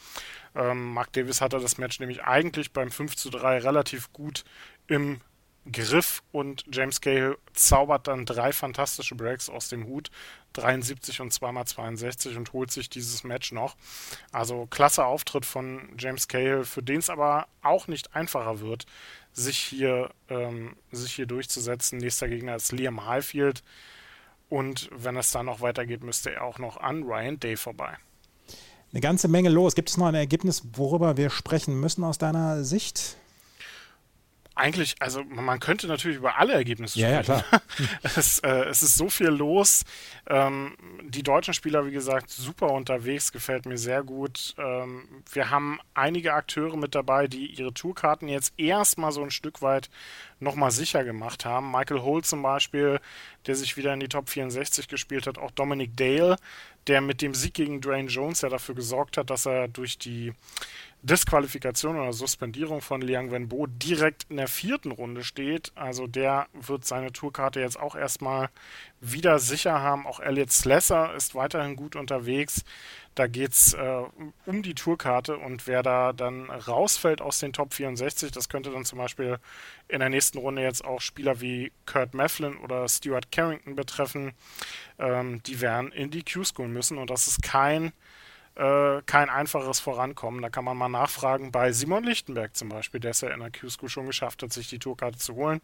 Ähm, 0.55 0.93
Mark 0.93 1.13
Davis 1.13 1.41
hatte 1.41 1.59
das 1.59 1.79
Match 1.79 2.01
nämlich 2.01 2.25
eigentlich 2.25 2.73
beim 2.73 2.91
5 2.91 3.17
zu 3.17 3.31
3 3.31 3.59
relativ 3.59 4.13
gut 4.13 4.45
im 4.87 5.21
Griff 5.73 6.23
und 6.33 6.65
James 6.73 7.01
Cahill 7.01 7.37
zaubert 7.53 8.09
dann 8.09 8.25
drei 8.25 8.53
fantastische 8.53 9.15
Breaks 9.15 9.51
aus 9.51 9.69
dem 9.69 9.87
Hut, 9.87 10.11
73 10.59 11.21
und 11.21 11.33
zweimal 11.33 11.67
62 11.67 12.37
und 12.37 12.53
holt 12.53 12.71
sich 12.71 12.91
dieses 12.91 13.25
Match 13.25 13.53
noch. 13.53 13.77
Also 14.33 14.67
klasse 14.67 15.05
Auftritt 15.05 15.47
von 15.47 15.91
James 15.99 16.29
Cahill, 16.29 16.65
für 16.65 16.83
den 16.83 16.99
es 16.99 17.11
aber 17.11 17.47
auch 17.63 17.89
nicht 17.89 18.15
einfacher 18.15 18.61
wird, 18.61 18.87
sich 19.33 19.59
hier, 19.59 20.11
ähm, 20.29 20.77
sich 20.93 21.15
hier 21.15 21.27
durchzusetzen. 21.27 21.99
Nächster 21.99 22.29
Gegner 22.29 22.57
ist 22.57 22.73
Liam 22.73 23.07
Highfield 23.07 23.63
und 24.49 24.89
wenn 24.93 25.17
es 25.17 25.31
dann 25.31 25.47
noch 25.47 25.61
weitergeht, 25.61 26.03
müsste 26.03 26.33
er 26.33 26.45
auch 26.45 26.59
noch 26.59 26.79
an 26.79 27.03
Ryan 27.03 27.39
Day 27.39 27.57
vorbei. 27.57 27.97
Eine 28.93 29.01
ganze 29.03 29.29
Menge 29.29 29.51
los. 29.51 29.75
Gibt 29.75 29.91
es 29.91 29.99
noch 29.99 30.07
ein 30.07 30.15
Ergebnis, 30.15 30.63
worüber 30.73 31.17
wir 31.19 31.29
sprechen 31.29 31.79
müssen 31.79 32.05
aus 32.05 32.17
deiner 32.17 32.65
Sicht? 32.65 33.17
Eigentlich, 34.59 34.97
also 35.01 35.25
man 35.25 35.61
könnte 35.61 35.87
natürlich 35.87 36.19
über 36.19 36.39
alle 36.39 36.53
Ergebnisse 36.53 36.99
sprechen. 36.99 37.13
Ja, 37.13 37.19
ja 37.19 37.23
klar. 37.23 37.63
es, 38.03 38.41
äh, 38.41 38.65
es, 38.65 38.83
ist 38.83 38.97
so 38.97 39.09
viel 39.09 39.29
los. 39.29 39.85
Ähm, 40.27 40.77
die 41.03 41.23
deutschen 41.23 41.55
Spieler, 41.55 41.87
wie 41.87 41.93
gesagt, 41.93 42.31
super 42.31 42.73
unterwegs, 42.73 43.33
gefällt 43.33 43.67
mir 43.67 43.79
sehr 43.79 44.03
gut. 44.03 44.55
Ähm, 44.59 45.23
wir 45.33 45.51
haben 45.51 45.79
einige 45.95 46.35
Akteure 46.35 46.77
mit 46.77 46.95
dabei, 46.95 47.29
die 47.29 47.47
ihre 47.47 47.73
Tourkarten 47.73 48.29
jetzt 48.29 48.53
erstmal 48.59 49.13
so 49.13 49.23
ein 49.23 49.31
Stück 49.31 49.63
weit 49.63 49.89
nochmal 50.41 50.71
sicher 50.71 51.05
gemacht 51.05 51.45
haben. 51.45 51.71
Michael 51.71 52.03
Holt 52.03 52.27
zum 52.27 52.43
Beispiel, 52.43 53.01
der 53.47 53.55
sich 53.55 53.77
wieder 53.77 53.95
in 53.95 54.01
die 54.01 54.09
Top 54.09 54.29
64 54.29 54.89
gespielt 54.89 55.27
hat, 55.27 55.39
auch 55.39 55.51
Dominic 55.51 55.97
Dale, 55.97 56.37
der 56.87 57.01
mit 57.01 57.23
dem 57.23 57.35
Sieg 57.35 57.55
gegen 57.55 57.81
Dwayne 57.81 58.09
Jones 58.09 58.41
ja 58.41 58.49
dafür 58.49 58.75
gesorgt 58.75 59.17
hat, 59.17 59.31
dass 59.31 59.47
er 59.47 59.69
durch 59.69 59.99
die 59.99 60.33
Disqualifikation 61.03 61.97
oder 61.97 62.13
Suspendierung 62.13 62.81
von 62.81 63.01
Liang 63.01 63.31
Wenbo 63.31 63.67
direkt 63.67 64.27
in 64.29 64.37
der 64.37 64.49
vierten 64.49 64.91
Runde 64.91 65.23
steht. 65.23 65.71
Also 65.77 66.07
der 66.07 66.49
wird 66.53 66.85
seine 66.85 67.13
Tourkarte 67.13 67.61
jetzt 67.61 67.79
auch 67.79 67.95
erstmal 67.95 68.51
wieder 69.01 69.39
sicher 69.39 69.81
haben. 69.81 70.07
Auch 70.07 70.19
Elliot 70.19 70.51
Slesser 70.51 71.15
ist 71.15 71.37
weiterhin 71.37 71.77
gut 71.77 71.95
unterwegs. 71.95 72.65
Da 73.15 73.27
geht 73.27 73.53
es 73.53 73.75
äh, 73.75 74.03
um 74.47 74.63
die 74.63 74.75
Tourkarte 74.75 75.39
und 75.39 75.67
wer 75.67 75.83
da 75.83 76.13
dann 76.13 76.51
rausfällt 76.51 77.21
aus 77.21 77.39
den 77.41 77.53
Top 77.53 77.75
64, 77.75 78.31
das 78.31 78.49
könnte 78.49 78.71
dann 78.71 78.85
zum 78.85 78.99
Beispiel 78.99 79.39
in 79.89 80.01
der 80.01 80.09
nächsten 80.09 80.39
Runde 80.39 80.63
jetzt 80.63 80.85
auch 80.85 81.01
Spieler 81.01 81.41
wie 81.41 81.73
Kurt 81.85 82.15
Mefflin 82.15 82.57
oder 82.59 82.89
Stuart 82.89 83.33
Carrington 83.33 83.75
betreffen. 83.75 84.33
Ähm, 84.99 85.43
die 85.45 85.61
werden 85.61 85.91
in 85.91 86.11
die 86.11 86.25
Q-School 86.25 86.69
müssen 86.69 86.99
und 86.99 87.11
das 87.11 87.27
ist 87.27 87.43
kein 87.43 87.93
äh, 88.59 89.03
kein 89.07 89.31
einfaches 89.31 89.79
Vorankommen. 89.79 90.43
Da 90.43 90.51
kann 90.51 90.65
man 90.65 90.77
mal 90.77 90.89
nachfragen 90.89 91.53
bei 91.53 91.73
Simon 91.73 92.03
Lichtenberg 92.03 92.57
zum 92.57 92.69
Beispiel, 92.69 93.01
der 93.01 93.13
es 93.13 93.21
ja 93.21 93.31
in 93.31 93.41
der 93.41 93.53
Q-School 93.53 93.89
schon 93.89 94.07
geschafft 94.07 94.43
hat, 94.43 94.53
sich 94.53 94.69
die 94.69 94.81
Tourkarte 94.81 95.19
zu 95.19 95.37
holen. 95.37 95.61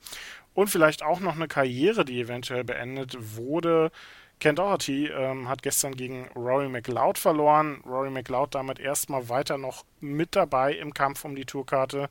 Und 0.55 0.69
vielleicht 0.69 1.03
auch 1.03 1.19
noch 1.19 1.35
eine 1.35 1.49
Karriere, 1.49 2.05
die 2.05 2.21
eventuell 2.21 2.63
beendet 2.63 3.17
wurde. 3.37 3.91
Ken 4.39 4.55
Doherty 4.55 5.09
ähm, 5.09 5.49
hat 5.49 5.63
gestern 5.63 5.97
gegen 5.97 6.29
Rory 6.37 6.69
McLeod 6.69 7.19
verloren. 7.19 7.83
Rory 7.85 8.11
McLeod 8.11 8.55
damit 8.55 8.79
erstmal 8.79 9.29
weiter 9.29 9.59
noch 9.59 9.85
mit 10.01 10.37
dabei 10.37 10.75
im 10.75 10.95
Kampf 10.95 11.25
um 11.25 11.35
die 11.35 11.47
Tourkarte. 11.47 12.11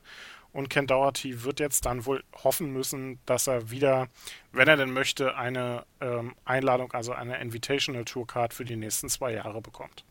Und 0.52 0.68
Ken 0.68 0.86
Doherty 0.86 1.44
wird 1.44 1.60
jetzt 1.60 1.86
dann 1.86 2.04
wohl 2.04 2.22
hoffen 2.44 2.72
müssen, 2.72 3.18
dass 3.24 3.46
er 3.46 3.70
wieder, 3.70 4.08
wenn 4.52 4.68
er 4.68 4.76
denn 4.76 4.92
möchte, 4.92 5.36
eine 5.36 5.84
ähm, 6.00 6.34
Einladung, 6.44 6.92
also 6.92 7.12
eine 7.12 7.40
Invitational 7.40 8.04
Tourcard 8.04 8.52
für 8.52 8.64
die 8.64 8.76
nächsten 8.76 9.08
zwei 9.08 9.32
Jahre 9.32 9.62
bekommt. 9.62 10.04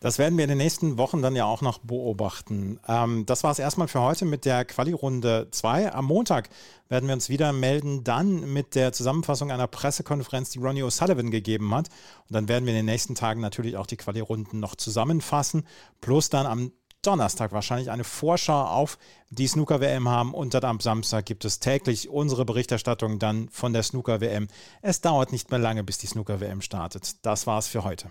Das 0.00 0.18
werden 0.18 0.36
wir 0.36 0.44
in 0.44 0.50
den 0.50 0.58
nächsten 0.58 0.98
Wochen 0.98 1.22
dann 1.22 1.34
ja 1.34 1.46
auch 1.46 1.62
noch 1.62 1.78
beobachten. 1.78 2.78
Ähm, 2.86 3.24
das 3.26 3.42
war 3.42 3.52
es 3.52 3.58
erstmal 3.58 3.88
für 3.88 4.00
heute 4.00 4.24
mit 4.26 4.44
der 4.44 4.64
Quali-Runde 4.64 5.48
2. 5.50 5.92
Am 5.92 6.04
Montag 6.04 6.50
werden 6.88 7.06
wir 7.06 7.14
uns 7.14 7.28
wieder 7.28 7.52
melden, 7.52 8.04
dann 8.04 8.52
mit 8.52 8.74
der 8.74 8.92
Zusammenfassung 8.92 9.50
einer 9.50 9.66
Pressekonferenz, 9.66 10.50
die 10.50 10.58
Ronnie 10.58 10.82
O'Sullivan 10.82 11.30
gegeben 11.30 11.74
hat. 11.74 11.88
Und 12.28 12.34
dann 12.34 12.48
werden 12.48 12.66
wir 12.66 12.72
in 12.72 12.78
den 12.78 12.86
nächsten 12.86 13.14
Tagen 13.14 13.40
natürlich 13.40 13.76
auch 13.76 13.86
die 13.86 13.96
Quali-Runden 13.96 14.60
noch 14.60 14.74
zusammenfassen. 14.74 15.66
Plus 16.00 16.28
dann 16.28 16.46
am 16.46 16.72
Donnerstag 17.06 17.52
wahrscheinlich 17.52 17.90
eine 17.90 18.04
Vorschau 18.04 18.64
auf 18.64 18.98
die 19.30 19.46
Snooker-WM 19.46 20.08
haben 20.08 20.34
und 20.34 20.54
dann 20.54 20.64
am 20.64 20.80
Samstag 20.80 21.26
gibt 21.26 21.44
es 21.44 21.60
täglich 21.60 22.08
unsere 22.08 22.44
Berichterstattung 22.44 23.18
dann 23.18 23.48
von 23.50 23.72
der 23.72 23.82
Snooker-WM. 23.82 24.48
Es 24.82 25.00
dauert 25.00 25.32
nicht 25.32 25.50
mehr 25.50 25.60
lange, 25.60 25.84
bis 25.84 25.98
die 25.98 26.06
Snooker-WM 26.06 26.60
startet. 26.60 27.24
Das 27.24 27.46
war's 27.46 27.68
für 27.68 27.84
heute. 27.84 28.10